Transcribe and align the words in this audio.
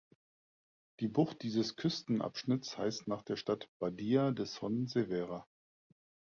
Die 0.99 1.07
Bucht 1.07 1.43
dieses 1.43 1.75
Küstenabschnitts 1.75 2.75
heißt 2.75 3.07
nach 3.07 3.21
der 3.21 3.35
Stadt 3.35 3.69
"Badia 3.77 4.31
de 4.31 4.45
Son 4.47 4.87
Servera". 4.87 5.47